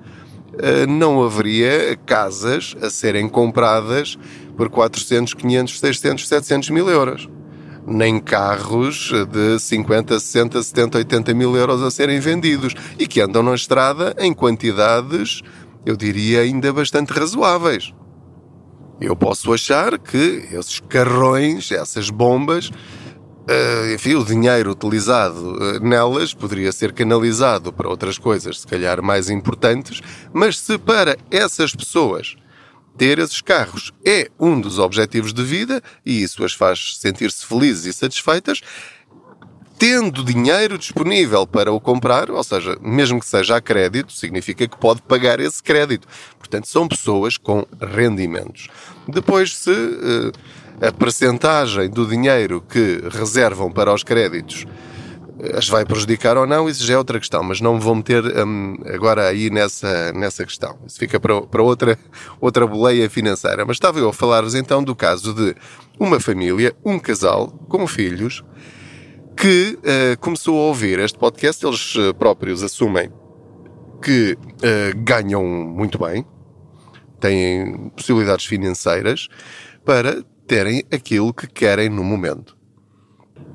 eh, 0.57 0.85
não 0.85 1.21
haveria 1.21 1.99
casas 2.05 2.73
a 2.81 2.89
serem 2.89 3.27
compradas 3.27 4.17
por 4.55 4.69
400, 4.69 5.33
500, 5.33 5.77
600, 5.77 6.25
700 6.29 6.69
mil 6.69 6.89
euros. 6.89 7.27
Nem 7.85 8.17
carros 8.17 9.11
de 9.29 9.59
50, 9.59 10.17
60, 10.17 10.63
70, 10.63 10.97
80 10.99 11.33
mil 11.33 11.57
euros 11.57 11.83
a 11.83 11.91
serem 11.91 12.21
vendidos 12.21 12.73
e 12.97 13.05
que 13.05 13.19
andam 13.19 13.43
na 13.43 13.55
estrada 13.55 14.15
em 14.17 14.33
quantidades, 14.33 15.41
eu 15.85 15.97
diria, 15.97 16.39
ainda 16.39 16.71
bastante 16.71 17.11
razoáveis. 17.11 17.93
Eu 19.03 19.17
posso 19.17 19.53
achar 19.53 19.99
que 19.99 20.47
esses 20.49 20.79
carrões, 20.79 21.71
essas 21.71 22.09
bombas, 22.09 22.71
Uh, 23.43 23.93
enfim, 23.93 24.15
o 24.15 24.23
dinheiro 24.23 24.71
utilizado 24.71 25.57
uh, 25.57 25.79
nelas 25.81 26.33
poderia 26.33 26.71
ser 26.71 26.93
canalizado 26.93 27.73
para 27.73 27.89
outras 27.89 28.17
coisas, 28.17 28.61
se 28.61 28.65
calhar 28.65 29.03
mais 29.03 29.29
importantes, 29.29 29.99
mas 30.31 30.57
se 30.57 30.77
para 30.77 31.17
essas 31.29 31.75
pessoas 31.75 32.37
ter 32.97 33.19
esses 33.19 33.41
carros 33.41 33.91
é 34.05 34.29
um 34.39 34.61
dos 34.61 34.79
objetivos 34.79 35.33
de 35.33 35.43
vida 35.43 35.81
e 36.05 36.23
isso 36.23 36.41
as 36.45 36.53
faz 36.53 36.97
sentir-se 36.99 37.45
felizes 37.45 37.85
e 37.85 37.91
satisfeitas, 37.91 38.61
tendo 39.83 40.23
dinheiro 40.23 40.77
disponível 40.77 41.45
para 41.45 41.69
o 41.69 41.77
comprar, 41.77 42.31
ou 42.31 42.41
seja, 42.41 42.77
mesmo 42.81 43.19
que 43.19 43.25
seja 43.25 43.57
a 43.57 43.61
crédito, 43.61 44.13
significa 44.13 44.65
que 44.65 44.77
pode 44.77 45.01
pagar 45.01 45.41
esse 45.41 45.61
crédito. 45.61 46.07
Portanto, 46.39 46.69
são 46.69 46.87
pessoas 46.87 47.35
com 47.35 47.65
rendimentos. 47.81 48.69
Depois, 49.05 49.57
se. 49.57 49.71
Uh, 49.71 50.31
a 50.81 50.91
percentagem 50.91 51.89
do 51.89 52.05
dinheiro 52.05 52.59
que 52.59 53.01
reservam 53.11 53.71
para 53.71 53.93
os 53.93 54.03
créditos 54.03 54.65
eh, 55.39 55.55
as 55.55 55.69
vai 55.69 55.85
prejudicar 55.85 56.35
ou 56.35 56.47
não, 56.47 56.67
isso 56.67 56.83
já 56.83 56.95
é 56.95 56.97
outra 56.97 57.19
questão, 57.19 57.43
mas 57.43 57.61
não 57.61 57.75
me 57.75 57.79
vou 57.79 57.95
meter 57.95 58.25
um, 58.25 58.75
agora 58.87 59.27
aí 59.27 59.51
nessa, 59.51 60.11
nessa 60.13 60.43
questão. 60.43 60.77
Isso 60.85 60.97
fica 60.97 61.19
para, 61.19 61.41
para 61.43 61.61
outra, 61.61 61.97
outra 62.41 62.65
boleia 62.65 63.07
financeira. 63.09 63.63
Mas 63.65 63.75
estava 63.75 63.99
eu 63.99 64.09
a 64.09 64.13
falar-vos 64.13 64.55
então 64.55 64.83
do 64.83 64.95
caso 64.95 65.33
de 65.33 65.55
uma 65.99 66.19
família, 66.19 66.75
um 66.83 66.97
casal 66.97 67.47
com 67.69 67.85
filhos, 67.85 68.43
que 69.35 69.77
uh, 69.79 70.19
começou 70.19 70.57
a 70.57 70.67
ouvir 70.67 70.99
este 70.99 71.17
podcast, 71.17 71.65
eles 71.65 71.95
uh, 71.95 72.13
próprios 72.13 72.63
assumem 72.63 73.11
que 74.01 74.37
uh, 74.37 74.97
ganham 75.03 75.43
muito 75.43 75.97
bem, 75.97 76.25
têm 77.19 77.89
possibilidades 77.95 78.45
financeiras 78.45 79.27
para 79.85 80.23
terem 80.45 80.83
aquilo 80.91 81.33
que 81.33 81.47
querem 81.47 81.89
no 81.89 82.03
momento. 82.03 82.55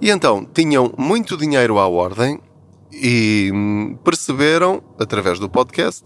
E 0.00 0.10
então 0.10 0.44
tinham 0.44 0.92
muito 0.96 1.36
dinheiro 1.36 1.78
à 1.78 1.86
ordem 1.86 2.40
e 2.92 3.50
hum, 3.52 3.98
perceberam, 4.04 4.82
através 4.98 5.38
do 5.38 5.48
podcast, 5.48 6.04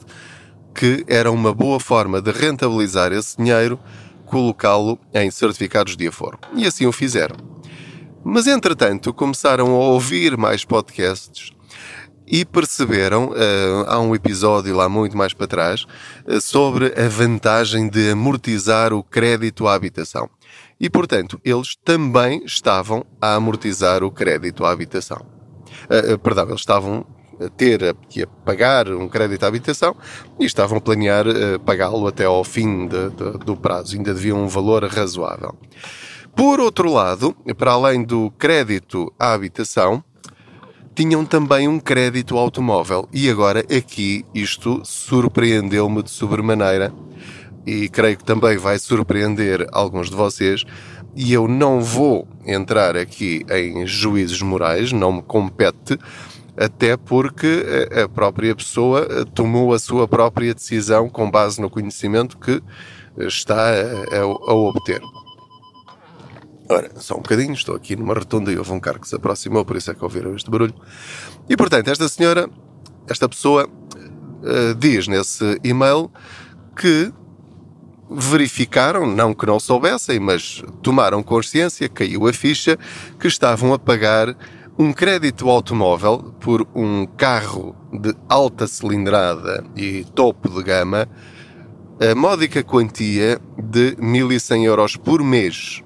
que 0.74 1.04
era 1.06 1.30
uma 1.30 1.54
boa 1.54 1.78
forma 1.78 2.20
de 2.20 2.30
rentabilizar 2.30 3.12
esse 3.12 3.36
dinheiro 3.36 3.78
colocá-lo 4.26 4.98
em 5.12 5.30
certificados 5.30 5.96
de 5.96 6.08
aforo. 6.08 6.38
E 6.54 6.66
assim 6.66 6.86
o 6.86 6.92
fizeram. 6.92 7.36
Mas 8.24 8.46
entretanto 8.46 9.12
começaram 9.12 9.74
a 9.74 9.78
ouvir 9.78 10.36
mais 10.36 10.64
podcasts 10.64 11.52
e 12.26 12.44
perceberam, 12.44 13.30
uh, 13.30 13.84
há 13.86 14.00
um 14.00 14.14
episódio 14.14 14.76
lá 14.76 14.88
muito 14.88 15.16
mais 15.16 15.34
para 15.34 15.46
trás, 15.46 15.84
uh, 16.26 16.40
sobre 16.40 16.94
a 16.98 17.08
vantagem 17.08 17.88
de 17.88 18.10
amortizar 18.10 18.92
o 18.92 19.02
crédito 19.02 19.66
à 19.66 19.74
habitação. 19.74 20.30
E, 20.80 20.88
portanto, 20.88 21.40
eles 21.44 21.76
também 21.84 22.44
estavam 22.44 23.04
a 23.20 23.34
amortizar 23.34 24.04
o 24.04 24.10
crédito 24.10 24.64
à 24.64 24.70
habitação. 24.70 25.26
Uh, 25.84 26.16
perdão, 26.18 26.46
eles 26.48 26.60
estavam 26.60 27.04
a 27.44 27.48
ter 27.48 27.82
a 27.84 27.94
pagar 28.44 28.88
um 28.88 29.08
crédito 29.08 29.42
à 29.42 29.48
habitação 29.48 29.96
e 30.38 30.44
estavam 30.44 30.78
a 30.78 30.80
planear 30.80 31.24
pagá-lo 31.66 32.06
até 32.06 32.24
ao 32.24 32.44
fim 32.44 32.86
de, 32.86 33.10
de, 33.10 33.44
do 33.44 33.56
prazo. 33.56 33.96
Ainda 33.96 34.14
deviam 34.14 34.44
um 34.44 34.46
valor 34.46 34.84
razoável. 34.84 35.58
Por 36.34 36.60
outro 36.60 36.90
lado, 36.90 37.36
para 37.58 37.72
além 37.72 38.02
do 38.02 38.30
crédito 38.38 39.12
à 39.18 39.34
habitação, 39.34 40.02
tinham 40.94 41.24
também 41.24 41.68
um 41.68 41.78
crédito 41.78 42.36
automóvel. 42.36 43.08
E 43.12 43.28
agora 43.30 43.60
aqui 43.60 44.24
isto 44.34 44.80
surpreendeu-me 44.84 46.02
de 46.02 46.10
sobremaneira 46.10 46.92
e 47.66 47.88
creio 47.88 48.16
que 48.16 48.24
também 48.24 48.56
vai 48.56 48.78
surpreender 48.78 49.66
alguns 49.72 50.10
de 50.10 50.16
vocês. 50.16 50.64
E 51.14 51.32
eu 51.32 51.46
não 51.46 51.80
vou 51.80 52.26
entrar 52.46 52.96
aqui 52.96 53.44
em 53.50 53.86
juízos 53.86 54.40
morais, 54.40 54.90
não 54.90 55.12
me 55.12 55.22
compete, 55.22 55.98
até 56.56 56.96
porque 56.96 57.64
a 58.02 58.08
própria 58.08 58.54
pessoa 58.56 59.26
tomou 59.34 59.74
a 59.74 59.78
sua 59.78 60.08
própria 60.08 60.54
decisão 60.54 61.08
com 61.08 61.30
base 61.30 61.60
no 61.60 61.68
conhecimento 61.68 62.38
que 62.38 62.62
está 63.18 63.70
a, 63.70 64.16
a, 64.16 64.22
a 64.22 64.54
obter. 64.54 65.02
Ora, 66.72 66.90
só 66.96 67.16
um 67.16 67.18
bocadinho, 67.18 67.52
estou 67.52 67.76
aqui 67.76 67.94
numa 67.94 68.14
rotunda 68.14 68.50
e 68.50 68.56
houve 68.56 68.72
um 68.72 68.80
carro 68.80 68.98
que 68.98 69.06
se 69.06 69.14
aproximou, 69.14 69.62
por 69.62 69.76
isso 69.76 69.90
é 69.90 69.94
que 69.94 70.02
ouviram 70.02 70.34
este 70.34 70.50
barulho. 70.50 70.74
E 71.46 71.54
portanto, 71.54 71.88
esta 71.88 72.08
senhora, 72.08 72.48
esta 73.06 73.28
pessoa, 73.28 73.68
uh, 73.68 74.74
diz 74.76 75.06
nesse 75.06 75.60
e-mail 75.62 76.10
que 76.74 77.12
verificaram, 78.10 79.06
não 79.06 79.34
que 79.34 79.44
não 79.44 79.60
soubessem, 79.60 80.18
mas 80.18 80.62
tomaram 80.82 81.22
consciência, 81.22 81.90
caiu 81.90 82.26
a 82.26 82.32
ficha, 82.32 82.78
que 83.20 83.28
estavam 83.28 83.74
a 83.74 83.78
pagar 83.78 84.34
um 84.78 84.94
crédito 84.94 85.50
automóvel 85.50 86.34
por 86.40 86.66
um 86.74 87.04
carro 87.04 87.76
de 87.92 88.14
alta 88.30 88.66
cilindrada 88.66 89.62
e 89.76 90.04
topo 90.14 90.48
de 90.48 90.62
gama, 90.62 91.06
a 92.00 92.14
módica 92.14 92.64
quantia 92.64 93.38
de 93.58 93.94
1.100 93.96 94.64
euros 94.64 94.96
por 94.96 95.22
mês. 95.22 95.82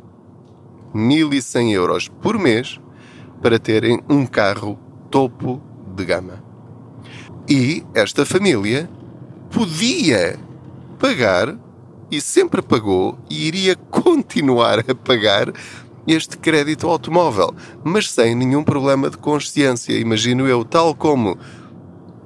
1.100 0.96 1.72
euros 1.72 2.08
por 2.08 2.38
mês 2.38 2.80
para 3.42 3.58
terem 3.58 4.00
um 4.08 4.26
carro 4.26 4.78
topo 5.10 5.60
de 5.94 6.04
gama. 6.04 6.42
E 7.48 7.84
esta 7.94 8.24
família 8.26 8.88
podia 9.50 10.38
pagar 10.98 11.56
e 12.10 12.20
sempre 12.20 12.62
pagou 12.62 13.18
e 13.28 13.46
iria 13.46 13.76
continuar 13.76 14.80
a 14.80 14.94
pagar 14.94 15.52
este 16.06 16.38
crédito 16.38 16.88
automóvel, 16.88 17.54
mas 17.82 18.10
sem 18.10 18.34
nenhum 18.34 18.62
problema 18.62 19.10
de 19.10 19.16
consciência, 19.16 19.98
imagino 19.98 20.46
eu, 20.46 20.64
tal 20.64 20.94
como 20.94 21.36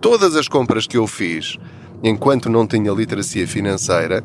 todas 0.00 0.36
as 0.36 0.48
compras 0.48 0.86
que 0.86 0.96
eu 0.96 1.06
fiz 1.06 1.58
enquanto 2.02 2.48
não 2.48 2.66
tinha 2.66 2.92
literacia 2.92 3.46
financeira, 3.46 4.24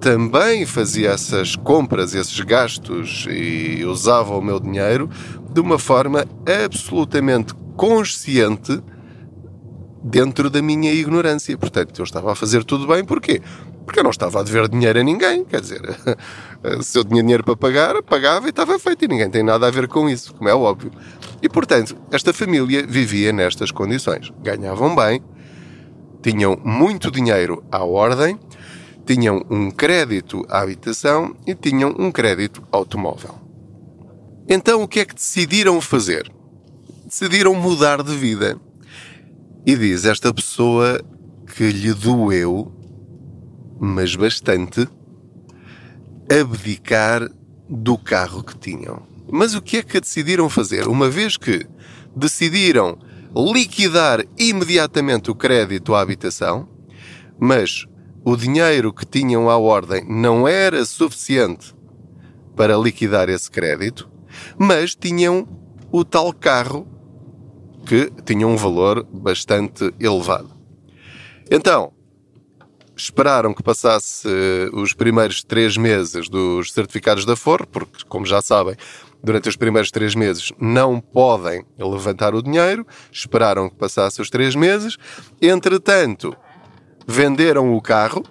também 0.00 0.64
fazia 0.64 1.10
essas 1.10 1.56
compras, 1.56 2.14
esses 2.14 2.38
gastos 2.40 3.26
e 3.28 3.84
usava 3.84 4.36
o 4.36 4.40
meu 4.40 4.60
dinheiro 4.60 5.10
de 5.52 5.60
uma 5.60 5.78
forma 5.78 6.24
absolutamente 6.46 7.54
consciente 7.76 8.82
dentro 10.02 10.48
da 10.48 10.62
minha 10.62 10.92
ignorância. 10.92 11.56
Portanto, 11.56 11.98
eu 11.98 12.04
estava 12.04 12.32
a 12.32 12.34
fazer 12.34 12.64
tudo 12.64 12.86
bem, 12.86 13.04
porquê? 13.04 13.42
Porque 13.84 14.00
eu 14.00 14.04
não 14.04 14.10
estava 14.10 14.40
a 14.40 14.42
dever 14.42 14.68
dinheiro 14.68 15.00
a 15.00 15.02
ninguém. 15.02 15.44
Quer 15.44 15.60
dizer, 15.60 15.80
se 16.82 16.98
eu 16.98 17.04
tinha 17.04 17.22
dinheiro 17.22 17.42
para 17.42 17.56
pagar, 17.56 18.02
pagava 18.02 18.46
e 18.46 18.50
estava 18.50 18.78
feito. 18.78 19.04
E 19.04 19.08
ninguém 19.08 19.30
tem 19.30 19.42
nada 19.42 19.66
a 19.66 19.70
ver 19.70 19.88
com 19.88 20.08
isso, 20.08 20.34
como 20.34 20.48
é 20.48 20.54
óbvio. 20.54 20.90
E 21.42 21.48
portanto, 21.48 21.96
esta 22.10 22.32
família 22.32 22.86
vivia 22.86 23.32
nestas 23.32 23.70
condições. 23.70 24.32
Ganhavam 24.42 24.94
bem, 24.94 25.22
tinham 26.22 26.60
muito 26.64 27.10
dinheiro 27.10 27.64
à 27.70 27.82
ordem, 27.84 28.38
tinham 29.14 29.44
um 29.48 29.70
crédito 29.70 30.44
à 30.48 30.60
habitação 30.60 31.34
e 31.46 31.54
tinham 31.54 31.94
um 31.98 32.12
crédito 32.12 32.62
automóvel. 32.70 33.34
Então, 34.48 34.82
o 34.82 34.88
que 34.88 35.00
é 35.00 35.04
que 35.04 35.14
decidiram 35.14 35.80
fazer? 35.80 36.30
Decidiram 37.06 37.54
mudar 37.54 38.02
de 38.02 38.14
vida. 38.14 38.60
E 39.64 39.74
diz 39.76 40.04
esta 40.04 40.32
pessoa 40.32 41.00
que 41.56 41.70
lhe 41.70 41.92
doeu 41.94 42.72
mas 43.80 44.16
bastante, 44.16 44.88
abdicar 46.28 47.28
do 47.68 47.96
carro 47.96 48.42
que 48.42 48.58
tinham. 48.58 49.06
Mas 49.30 49.54
o 49.54 49.62
que 49.62 49.78
é 49.78 49.82
que 49.82 50.00
decidiram 50.00 50.48
fazer? 50.48 50.88
Uma 50.88 51.08
vez 51.08 51.36
que 51.36 51.66
decidiram 52.16 52.98
liquidar 53.34 54.24
imediatamente 54.36 55.30
o 55.30 55.34
crédito 55.34 55.94
à 55.94 56.00
habitação, 56.00 56.68
mas 57.38 57.86
o 58.28 58.36
dinheiro 58.36 58.92
que 58.92 59.06
tinham 59.06 59.48
à 59.48 59.56
ordem 59.56 60.04
não 60.06 60.46
era 60.46 60.84
suficiente 60.84 61.74
para 62.54 62.76
liquidar 62.76 63.30
esse 63.30 63.50
crédito, 63.50 64.06
mas 64.58 64.94
tinham 64.94 65.48
o 65.90 66.04
tal 66.04 66.30
carro 66.34 66.86
que 67.86 68.12
tinha 68.26 68.46
um 68.46 68.54
valor 68.54 69.02
bastante 69.10 69.94
elevado. 69.98 70.50
Então, 71.50 71.90
esperaram 72.94 73.54
que 73.54 73.62
passasse 73.62 74.28
uh, 74.28 74.76
os 74.78 74.92
primeiros 74.92 75.42
três 75.42 75.78
meses 75.78 76.28
dos 76.28 76.70
certificados 76.70 77.24
da 77.24 77.34
FOR, 77.34 77.66
porque, 77.66 78.04
como 78.06 78.26
já 78.26 78.42
sabem, 78.42 78.76
durante 79.24 79.48
os 79.48 79.56
primeiros 79.56 79.90
três 79.90 80.14
meses 80.14 80.52
não 80.60 81.00
podem 81.00 81.64
levantar 81.78 82.34
o 82.34 82.42
dinheiro, 82.42 82.86
esperaram 83.10 83.70
que 83.70 83.76
passasse 83.76 84.20
os 84.20 84.28
três 84.28 84.54
meses, 84.54 84.98
entretanto, 85.40 86.36
venderam 87.08 87.74
o 87.74 87.80
carro 87.80 88.22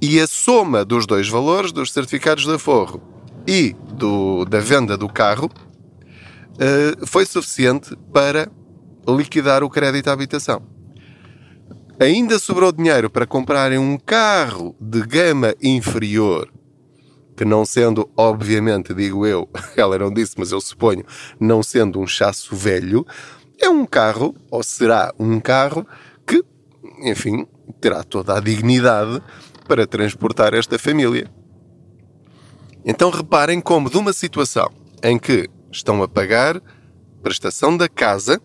e 0.00 0.18
a 0.18 0.26
soma 0.26 0.82
dos 0.82 1.06
dois 1.06 1.28
valores, 1.28 1.72
dos 1.72 1.92
certificados 1.92 2.46
da 2.46 2.58
Forro 2.58 3.02
e 3.46 3.76
do, 3.92 4.46
da 4.46 4.60
venda 4.60 4.96
do 4.96 5.08
carro, 5.08 5.50
uh, 6.54 7.06
foi 7.06 7.26
suficiente 7.26 7.94
para 8.12 8.50
liquidar 9.06 9.62
o 9.62 9.68
crédito 9.68 10.08
à 10.08 10.12
habitação. 10.14 10.62
Ainda 12.00 12.38
sobrou 12.38 12.72
dinheiro 12.72 13.10
para 13.10 13.26
comprarem 13.26 13.78
um 13.78 13.98
carro 13.98 14.74
de 14.80 15.02
gama 15.02 15.54
inferior, 15.62 16.50
que 17.36 17.44
não 17.44 17.64
sendo, 17.64 18.08
obviamente, 18.16 18.94
digo 18.94 19.26
eu, 19.26 19.48
ela 19.76 19.98
não 19.98 20.12
disse, 20.12 20.34
mas 20.38 20.50
eu 20.50 20.60
suponho, 20.60 21.04
não 21.38 21.62
sendo 21.62 22.00
um 22.00 22.06
chasso 22.06 22.56
velho, 22.56 23.06
é 23.60 23.68
um 23.68 23.86
carro, 23.86 24.34
ou 24.50 24.62
será 24.62 25.14
um 25.18 25.40
carro, 25.40 25.86
que, 26.26 26.42
enfim, 27.02 27.46
terá 27.80 28.02
toda 28.02 28.36
a 28.36 28.40
dignidade 28.40 29.22
para 29.66 29.86
transportar 29.86 30.54
esta 30.54 30.78
família. 30.78 31.30
Então 32.84 33.10
reparem 33.10 33.60
como 33.60 33.90
de 33.90 33.96
uma 33.96 34.12
situação 34.12 34.70
em 35.02 35.18
que 35.18 35.48
estão 35.70 36.02
a 36.02 36.08
pagar 36.08 36.60
prestação 37.22 37.76
da 37.76 37.88
casa 37.88 38.40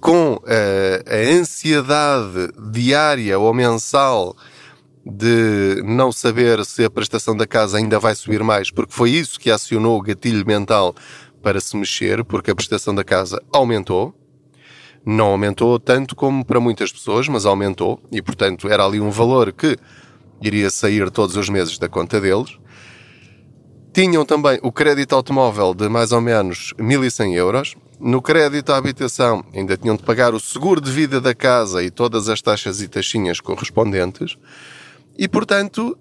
com 0.00 0.40
a, 0.44 0.52
eh, 0.52 1.04
a 1.06 1.38
ansiedade 1.38 2.52
diária 2.72 3.38
ou 3.38 3.52
mensal 3.54 4.34
de 5.04 5.82
não 5.84 6.10
saber 6.12 6.64
se 6.64 6.84
a 6.84 6.90
prestação 6.90 7.36
da 7.36 7.46
casa 7.46 7.78
ainda 7.78 7.98
vai 7.98 8.14
subir 8.14 8.42
mais, 8.42 8.70
porque 8.70 8.92
foi 8.92 9.10
isso 9.10 9.38
que 9.38 9.50
acionou 9.50 9.98
o 9.98 10.02
gatilho 10.02 10.46
mental 10.46 10.94
para 11.42 11.60
se 11.60 11.76
mexer, 11.76 12.24
porque 12.24 12.50
a 12.50 12.54
prestação 12.54 12.94
da 12.94 13.04
casa 13.04 13.42
aumentou. 13.52 14.14
Não 15.04 15.26
aumentou 15.26 15.78
tanto 15.78 16.14
como 16.14 16.44
para 16.44 16.60
muitas 16.60 16.92
pessoas, 16.92 17.26
mas 17.28 17.46
aumentou, 17.46 18.00
e 18.12 18.20
portanto 18.20 18.68
era 18.68 18.84
ali 18.84 19.00
um 19.00 19.10
valor 19.10 19.52
que 19.52 19.76
iria 20.42 20.70
sair 20.70 21.10
todos 21.10 21.36
os 21.36 21.48
meses 21.48 21.78
da 21.78 21.88
conta 21.88 22.20
deles. 22.20 22.58
Tinham 23.92 24.24
também 24.24 24.58
o 24.62 24.70
crédito 24.70 25.14
automóvel 25.14 25.74
de 25.74 25.88
mais 25.88 26.12
ou 26.12 26.20
menos 26.20 26.72
1100 26.78 27.34
euros, 27.34 27.76
no 27.98 28.22
crédito 28.22 28.72
à 28.72 28.76
habitação, 28.76 29.44
ainda 29.54 29.76
tinham 29.76 29.96
de 29.96 30.02
pagar 30.02 30.32
o 30.32 30.40
seguro 30.40 30.80
de 30.80 30.90
vida 30.90 31.20
da 31.20 31.34
casa 31.34 31.82
e 31.82 31.90
todas 31.90 32.28
as 32.28 32.40
taxas 32.40 32.80
e 32.80 32.88
taxinhas 32.88 33.40
correspondentes. 33.40 34.38
E, 35.18 35.28
portanto, 35.28 35.98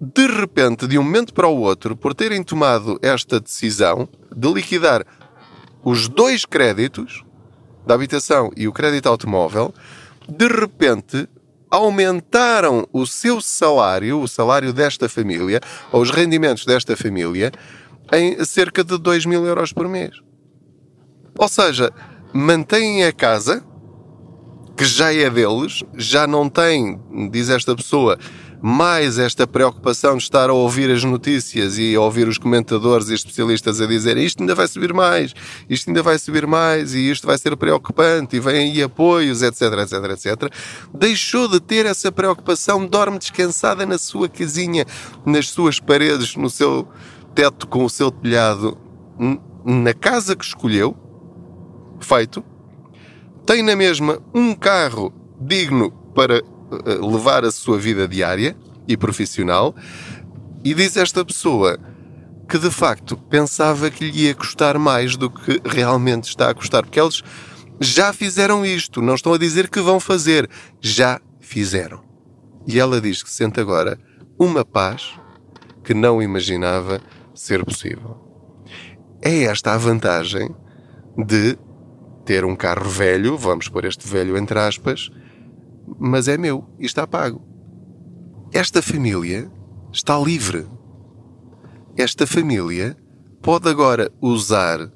de 0.00 0.26
repente, 0.26 0.88
de 0.88 0.98
um 0.98 1.02
momento 1.04 1.32
para 1.32 1.46
o 1.46 1.60
outro, 1.60 1.96
por 1.96 2.14
terem 2.14 2.42
tomado 2.42 2.98
esta 3.00 3.38
decisão 3.38 4.08
de 4.34 4.52
liquidar 4.52 5.04
os 5.84 6.08
dois 6.08 6.44
créditos 6.44 7.22
da 7.86 7.94
habitação 7.94 8.50
e 8.56 8.66
o 8.66 8.72
crédito 8.72 9.06
automóvel, 9.08 9.72
de 10.28 10.48
repente 10.48 11.28
aumentaram 11.70 12.86
o 12.92 13.06
seu 13.06 13.40
salário, 13.40 14.20
o 14.20 14.28
salário 14.28 14.72
desta 14.72 15.08
família, 15.08 15.60
ou 15.92 16.02
os 16.02 16.10
rendimentos 16.10 16.64
desta 16.64 16.96
família, 16.96 17.52
em 18.12 18.44
cerca 18.44 18.84
de 18.84 18.98
2 18.98 19.26
mil 19.26 19.44
euros 19.46 19.72
por 19.72 19.88
mês. 19.88 20.20
Ou 21.38 21.48
seja, 21.48 21.92
mantêm 22.32 23.04
a 23.04 23.12
casa, 23.12 23.64
que 24.76 24.84
já 24.84 25.12
é 25.12 25.28
deles, 25.28 25.82
já 25.94 26.26
não 26.26 26.48
tem, 26.48 27.00
diz 27.30 27.48
esta 27.48 27.74
pessoa, 27.74 28.18
mais 28.66 29.16
esta 29.16 29.46
preocupação 29.46 30.16
de 30.16 30.24
estar 30.24 30.50
a 30.50 30.52
ouvir 30.52 30.90
as 30.90 31.04
notícias 31.04 31.78
e 31.78 31.94
a 31.94 32.00
ouvir 32.00 32.26
os 32.26 32.36
comentadores 32.36 33.08
e 33.10 33.14
especialistas 33.14 33.80
a 33.80 33.86
dizer 33.86 34.16
isto 34.16 34.40
ainda 34.40 34.56
vai 34.56 34.66
subir 34.66 34.92
mais, 34.92 35.32
isto 35.70 35.88
ainda 35.88 36.02
vai 36.02 36.18
subir 36.18 36.48
mais 36.48 36.92
e 36.92 37.08
isto 37.08 37.28
vai 37.28 37.38
ser 37.38 37.56
preocupante 37.56 38.34
e 38.34 38.40
vêm 38.40 38.72
aí 38.72 38.82
apoios, 38.82 39.40
etc, 39.40 39.62
etc, 39.62 39.92
etc. 40.10 40.52
Deixou 40.92 41.46
de 41.46 41.60
ter 41.60 41.86
essa 41.86 42.10
preocupação, 42.10 42.84
dorme 42.84 43.20
descansada 43.20 43.86
na 43.86 43.98
sua 43.98 44.28
casinha, 44.28 44.84
nas 45.24 45.48
suas 45.48 45.78
paredes, 45.78 46.34
no 46.34 46.50
seu 46.50 46.88
teto 47.36 47.68
com 47.68 47.84
o 47.84 47.88
seu 47.88 48.10
telhado, 48.10 48.76
na 49.64 49.94
casa 49.94 50.34
que 50.34 50.44
escolheu, 50.44 50.96
feito, 52.00 52.42
tem 53.46 53.62
na 53.62 53.76
mesma 53.76 54.20
um 54.34 54.56
carro 54.56 55.14
digno 55.40 55.92
para 56.12 56.42
levar 57.00 57.44
a 57.44 57.50
sua 57.50 57.78
vida 57.78 58.06
diária 58.08 58.56
e 58.86 58.96
profissional, 58.96 59.74
e 60.64 60.74
diz 60.74 60.96
esta 60.96 61.24
pessoa 61.24 61.78
que 62.48 62.58
de 62.58 62.70
facto 62.70 63.16
pensava 63.16 63.90
que 63.90 64.08
lhe 64.08 64.26
ia 64.26 64.34
custar 64.34 64.78
mais 64.78 65.16
do 65.16 65.28
que 65.28 65.60
realmente 65.64 66.28
está 66.28 66.50
a 66.50 66.54
custar, 66.54 66.82
porque 66.82 67.00
eles 67.00 67.22
já 67.80 68.12
fizeram 68.12 68.64
isto, 68.64 69.02
não 69.02 69.14
estão 69.14 69.34
a 69.34 69.38
dizer 69.38 69.68
que 69.68 69.80
vão 69.80 70.00
fazer, 70.00 70.48
já 70.80 71.20
fizeram. 71.40 72.02
E 72.66 72.78
ela 72.78 73.00
diz 73.00 73.22
que 73.22 73.30
sente 73.30 73.60
agora 73.60 73.98
uma 74.38 74.64
paz 74.64 75.14
que 75.84 75.94
não 75.94 76.22
imaginava 76.22 77.00
ser 77.34 77.64
possível. 77.64 78.16
É 79.22 79.44
esta 79.44 79.72
a 79.72 79.78
vantagem 79.78 80.54
de 81.16 81.56
ter 82.24 82.44
um 82.44 82.56
carro 82.56 82.88
velho, 82.88 83.36
vamos 83.36 83.68
pôr 83.68 83.84
este 83.84 84.06
velho 84.06 84.36
entre 84.36 84.58
aspas, 84.58 85.10
mas 85.98 86.28
é 86.28 86.36
meu 86.36 86.64
e 86.78 86.86
está 86.86 87.06
pago. 87.06 87.42
Esta 88.52 88.80
família 88.80 89.50
está 89.92 90.18
livre. 90.18 90.66
Esta 91.96 92.26
família 92.26 92.96
pode 93.42 93.68
agora 93.68 94.10
usar 94.20 94.90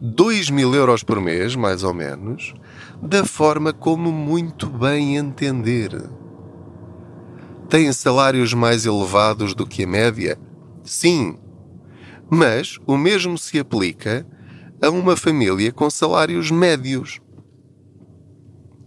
2 0.00 0.50
mil 0.50 0.74
euros 0.74 1.02
por 1.02 1.20
mês, 1.20 1.56
mais 1.56 1.82
ou 1.82 1.92
menos, 1.92 2.54
da 3.02 3.24
forma 3.24 3.72
como 3.72 4.12
muito 4.12 4.66
bem 4.66 5.16
entender. 5.16 5.90
Têm 7.68 7.92
salários 7.92 8.54
mais 8.54 8.86
elevados 8.86 9.54
do 9.54 9.66
que 9.66 9.84
a 9.84 9.86
média? 9.86 10.38
Sim. 10.82 11.38
Mas 12.30 12.78
o 12.86 12.96
mesmo 12.96 13.36
se 13.36 13.58
aplica 13.58 14.26
a 14.80 14.88
uma 14.90 15.16
família 15.16 15.72
com 15.72 15.90
salários 15.90 16.50
médios. 16.50 17.20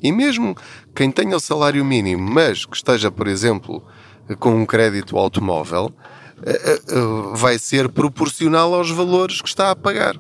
E 0.02 0.12
mesmo 0.12 0.56
quem 0.96 1.12
tenha 1.12 1.36
o 1.36 1.40
salário 1.40 1.84
mínimo, 1.86 2.30
mas 2.30 2.66
que 2.66 2.76
esteja, 2.76 3.12
por 3.12 3.28
exemplo, 3.28 3.84
com 4.40 4.56
um 4.56 4.66
crédito 4.66 5.18
automóvel, 5.18 5.94
eh, 6.44 6.52
eh, 6.52 6.82
eh, 6.90 7.00
vai 7.34 7.60
ser 7.60 7.90
proporcional 7.90 8.74
aos 8.74 8.90
valores 8.90 9.42
que 9.42 9.48
está 9.48 9.72
a 9.72 9.76
pagar. 9.76 10.16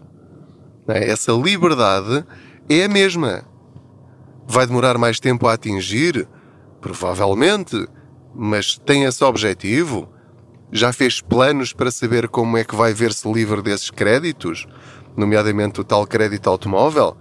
É? 0.88 1.10
Essa 1.10 1.32
liberdade 1.32 2.26
é 2.70 2.84
a 2.84 2.90
mesma. 2.90 3.44
Vai 4.48 4.68
demorar 4.68 4.98
mais 4.98 5.20
tempo 5.20 5.48
a 5.48 5.54
atingir? 5.54 6.28
Provavelmente. 6.80 7.88
Mas 8.34 8.78
tem 8.78 9.04
esse 9.04 9.24
objetivo? 9.24 10.10
Já 10.72 10.94
fez 10.94 11.20
planos 11.20 11.74
para 11.74 11.92
saber 11.92 12.28
como 12.30 12.58
é 12.58 12.64
que 12.64 12.76
vai 12.76 12.94
ver-se 12.94 13.30
livre 13.30 13.62
desses 13.62 13.90
créditos? 13.90 14.68
nomeadamente 15.16 15.82
o 15.82 15.84
tal 15.84 16.06
crédito 16.08 16.50
automóvel. 16.50 17.18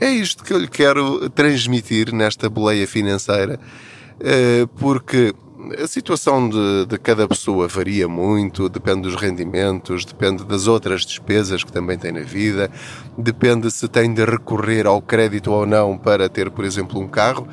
É 0.00 0.08
isto 0.10 0.42
que 0.42 0.54
eu 0.54 0.58
lhe 0.58 0.66
quero 0.66 1.28
transmitir 1.28 2.10
nesta 2.10 2.48
boleia 2.48 2.86
financeira, 2.86 3.60
eh, 4.18 4.66
porque 4.78 5.34
a 5.78 5.86
situação 5.86 6.48
de, 6.48 6.86
de, 6.86 6.98
cada 6.98 7.28
pessoa 7.28 7.68
varia 7.68 8.08
muito, 8.08 8.66
depende 8.70 9.02
dos 9.02 9.14
rendimentos, 9.14 10.06
depende 10.06 10.42
das 10.46 10.66
outras 10.66 11.04
despesas 11.04 11.62
que 11.62 11.70
também 11.70 11.98
tem 11.98 12.12
na 12.12 12.22
vida, 12.22 12.70
depende 13.18 13.70
se 13.70 13.86
tem 13.88 14.14
de 14.14 14.24
recorrer 14.24 14.86
ao 14.86 15.02
crédito 15.02 15.52
ou 15.52 15.66
não 15.66 15.98
para 15.98 16.30
ter, 16.30 16.50
por 16.50 16.64
exemplo, 16.64 16.98
um 16.98 17.06
carro. 17.06 17.46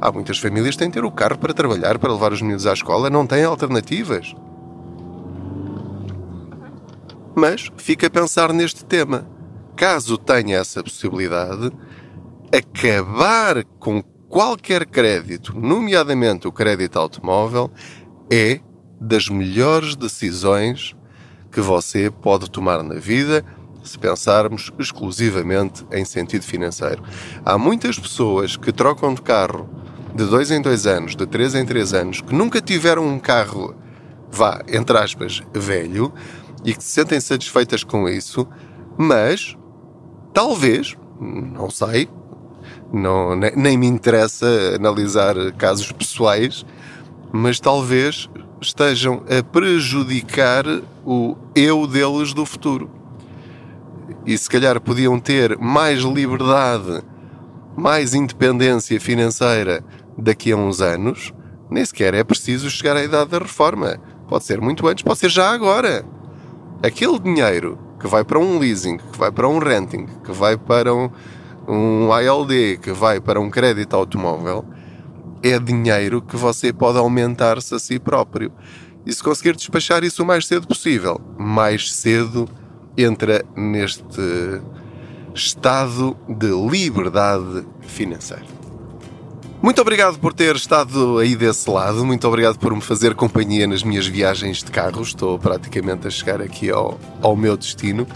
Há 0.00 0.10
muitas 0.10 0.38
famílias 0.38 0.74
que 0.74 0.78
têm 0.78 0.88
de 0.88 0.94
ter 0.94 1.04
o 1.04 1.10
carro 1.10 1.36
para 1.36 1.52
trabalhar, 1.52 1.98
para 1.98 2.10
levar 2.10 2.32
os 2.32 2.40
meninos 2.40 2.66
à 2.66 2.72
escola, 2.72 3.10
não 3.10 3.26
têm 3.26 3.44
alternativas. 3.44 4.34
Mas 7.34 7.68
fica 7.76 8.06
a 8.06 8.10
pensar 8.10 8.54
neste 8.54 8.86
tema. 8.86 9.26
Caso 9.80 10.18
tenha 10.18 10.58
essa 10.58 10.82
possibilidade, 10.82 11.72
acabar 12.54 13.64
com 13.78 14.02
qualquer 14.28 14.84
crédito, 14.84 15.58
nomeadamente 15.58 16.46
o 16.46 16.52
crédito 16.52 16.98
automóvel, 16.98 17.70
é 18.30 18.60
das 19.00 19.30
melhores 19.30 19.96
decisões 19.96 20.94
que 21.50 21.62
você 21.62 22.10
pode 22.10 22.50
tomar 22.50 22.82
na 22.82 22.96
vida 22.96 23.42
se 23.82 23.98
pensarmos 23.98 24.70
exclusivamente 24.78 25.86
em 25.90 26.04
sentido 26.04 26.42
financeiro. 26.42 27.02
Há 27.42 27.56
muitas 27.56 27.98
pessoas 27.98 28.58
que 28.58 28.72
trocam 28.72 29.14
de 29.14 29.22
carro 29.22 29.66
de 30.14 30.26
dois 30.26 30.50
em 30.50 30.60
dois 30.60 30.86
anos, 30.86 31.16
de 31.16 31.24
três 31.24 31.54
em 31.54 31.64
três 31.64 31.94
anos, 31.94 32.20
que 32.20 32.34
nunca 32.34 32.60
tiveram 32.60 33.08
um 33.08 33.18
carro, 33.18 33.74
vá, 34.30 34.60
entre 34.68 34.98
aspas, 34.98 35.40
velho, 35.54 36.12
e 36.66 36.74
que 36.74 36.84
se 36.84 36.90
sentem 36.90 37.18
satisfeitas 37.18 37.82
com 37.82 38.06
isso, 38.06 38.46
mas 38.98 39.56
talvez, 40.40 40.96
não 41.20 41.68
sei, 41.68 42.08
não, 42.90 43.36
nem, 43.36 43.52
nem 43.54 43.76
me 43.76 43.86
interessa 43.86 44.46
analisar 44.74 45.34
casos 45.52 45.92
pessoais, 45.92 46.64
mas 47.30 47.60
talvez 47.60 48.26
estejam 48.58 49.22
a 49.28 49.42
prejudicar 49.42 50.64
o 51.04 51.36
eu 51.54 51.86
deles 51.86 52.32
do 52.32 52.46
futuro. 52.46 52.90
E 54.24 54.36
se 54.38 54.48
calhar 54.48 54.80
podiam 54.80 55.20
ter 55.20 55.58
mais 55.58 56.00
liberdade, 56.00 57.04
mais 57.76 58.14
independência 58.14 58.98
financeira 58.98 59.84
daqui 60.16 60.52
a 60.52 60.56
uns 60.56 60.80
anos, 60.80 61.34
nem 61.70 61.84
sequer 61.84 62.14
é 62.14 62.24
preciso 62.24 62.70
chegar 62.70 62.96
à 62.96 63.04
idade 63.04 63.28
da 63.28 63.40
reforma. 63.40 64.00
Pode 64.26 64.44
ser 64.44 64.58
muito 64.58 64.88
antes, 64.88 65.04
pode 65.04 65.18
ser 65.18 65.28
já 65.28 65.50
agora. 65.50 66.02
Aquele 66.82 67.18
dinheiro 67.18 67.89
que 68.00 68.06
vai 68.06 68.24
para 68.24 68.38
um 68.38 68.58
leasing, 68.58 68.96
que 68.96 69.18
vai 69.18 69.30
para 69.30 69.46
um 69.46 69.58
renting, 69.58 70.06
que 70.24 70.32
vai 70.32 70.56
para 70.56 70.94
um, 70.94 71.10
um 71.68 72.08
ILD, 72.18 72.78
que 72.78 72.92
vai 72.92 73.20
para 73.20 73.38
um 73.38 73.50
crédito 73.50 73.94
automóvel, 73.94 74.64
é 75.42 75.58
dinheiro 75.58 76.22
que 76.22 76.36
você 76.36 76.72
pode 76.72 76.98
aumentar-se 76.98 77.74
a 77.74 77.78
si 77.78 77.98
próprio. 77.98 78.50
E 79.04 79.12
se 79.12 79.22
conseguir 79.22 79.54
despachar 79.54 80.02
isso 80.02 80.22
o 80.22 80.26
mais 80.26 80.46
cedo 80.46 80.66
possível, 80.66 81.20
mais 81.38 81.92
cedo 81.92 82.48
entra 82.96 83.44
neste 83.56 84.60
estado 85.34 86.16
de 86.28 86.48
liberdade 86.48 87.66
financeira. 87.82 88.59
Muito 89.62 89.78
obrigado 89.82 90.18
por 90.18 90.32
ter 90.32 90.56
estado 90.56 91.18
aí 91.18 91.36
desse 91.36 91.68
lado, 91.68 92.04
muito 92.06 92.26
obrigado 92.26 92.58
por 92.58 92.74
me 92.74 92.80
fazer 92.80 93.14
companhia 93.14 93.66
nas 93.66 93.82
minhas 93.82 94.06
viagens 94.06 94.64
de 94.64 94.70
carro. 94.70 95.02
Estou 95.02 95.38
praticamente 95.38 96.06
a 96.06 96.10
chegar 96.10 96.40
aqui 96.40 96.70
ao, 96.70 96.98
ao 97.20 97.36
meu 97.36 97.58
destino. 97.58 98.06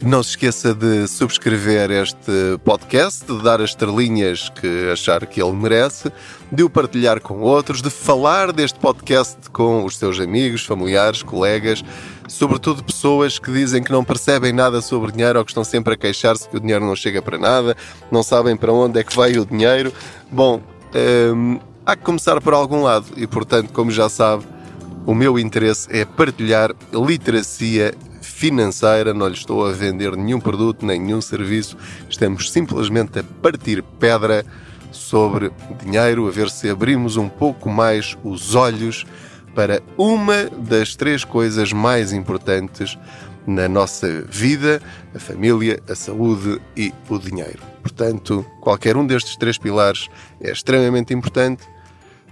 Não 0.00 0.22
se 0.22 0.30
esqueça 0.30 0.72
de 0.72 1.08
subscrever 1.08 1.90
este 1.90 2.56
podcast, 2.64 3.24
de 3.26 3.42
dar 3.42 3.60
as 3.60 3.70
estrelinhas 3.70 4.48
que 4.48 4.90
achar 4.92 5.26
que 5.26 5.42
ele 5.42 5.52
merece, 5.52 6.12
de 6.52 6.62
o 6.62 6.70
partilhar 6.70 7.20
com 7.20 7.40
outros, 7.40 7.82
de 7.82 7.90
falar 7.90 8.52
deste 8.52 8.78
podcast 8.78 9.50
com 9.50 9.84
os 9.84 9.98
seus 9.98 10.20
amigos, 10.20 10.64
familiares, 10.64 11.24
colegas, 11.24 11.84
sobretudo 12.28 12.84
pessoas 12.84 13.40
que 13.40 13.50
dizem 13.50 13.82
que 13.82 13.90
não 13.90 14.04
percebem 14.04 14.52
nada 14.52 14.80
sobre 14.80 15.10
dinheiro 15.10 15.40
ou 15.40 15.44
que 15.44 15.50
estão 15.50 15.64
sempre 15.64 15.94
a 15.94 15.96
queixar-se 15.96 16.48
que 16.48 16.56
o 16.56 16.60
dinheiro 16.60 16.86
não 16.86 16.94
chega 16.94 17.20
para 17.20 17.36
nada, 17.36 17.76
não 18.08 18.22
sabem 18.22 18.56
para 18.56 18.72
onde 18.72 19.00
é 19.00 19.02
que 19.02 19.16
vai 19.16 19.36
o 19.36 19.44
dinheiro. 19.44 19.92
Bom, 20.30 20.62
hum, 21.34 21.58
há 21.84 21.96
que 21.96 22.04
começar 22.04 22.40
por 22.40 22.54
algum 22.54 22.84
lado 22.84 23.06
e, 23.16 23.26
portanto, 23.26 23.72
como 23.72 23.90
já 23.90 24.08
sabe, 24.08 24.46
o 25.04 25.12
meu 25.12 25.40
interesse 25.40 25.88
é 25.90 26.04
partilhar 26.04 26.70
literacia 26.92 27.94
financeira, 28.38 29.12
não 29.12 29.26
lhe 29.26 29.34
estou 29.34 29.66
a 29.66 29.72
vender 29.72 30.16
nenhum 30.16 30.38
produto, 30.38 30.86
nem 30.86 31.00
nenhum 31.00 31.20
serviço, 31.20 31.76
estamos 32.08 32.52
simplesmente 32.52 33.18
a 33.18 33.24
partir 33.24 33.82
pedra 33.98 34.46
sobre 34.92 35.50
dinheiro, 35.82 36.28
a 36.28 36.30
ver 36.30 36.48
se 36.48 36.70
abrimos 36.70 37.16
um 37.16 37.28
pouco 37.28 37.68
mais 37.68 38.16
os 38.22 38.54
olhos 38.54 39.04
para 39.56 39.82
uma 39.96 40.44
das 40.56 40.94
três 40.94 41.24
coisas 41.24 41.72
mais 41.72 42.12
importantes 42.12 42.96
na 43.44 43.68
nossa 43.68 44.22
vida: 44.30 44.80
a 45.12 45.18
família, 45.18 45.82
a 45.88 45.96
saúde 45.96 46.60
e 46.76 46.94
o 47.08 47.18
dinheiro. 47.18 47.58
Portanto, 47.82 48.46
qualquer 48.60 48.96
um 48.96 49.04
destes 49.04 49.36
três 49.36 49.58
pilares 49.58 50.08
é 50.40 50.52
extremamente 50.52 51.12
importante. 51.12 51.64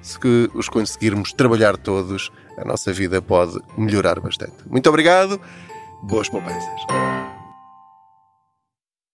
Se 0.00 0.18
os 0.54 0.68
conseguirmos 0.68 1.32
trabalhar 1.32 1.76
todos, 1.76 2.30
a 2.56 2.64
nossa 2.64 2.92
vida 2.92 3.20
pode 3.20 3.58
melhorar 3.76 4.20
bastante. 4.20 4.54
Muito 4.70 4.88
obrigado, 4.88 5.40
boas 6.02 6.28
poupanças. 6.28 7.35